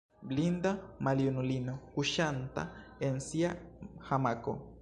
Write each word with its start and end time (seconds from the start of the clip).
Blinda 0.29 0.71
maljunulino, 1.07 1.75
kuŝanta 1.97 2.67
en 3.11 3.23
sia 3.29 3.55
hamako. 4.09 4.61